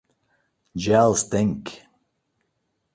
[0.87, 1.77] Ja els tinc!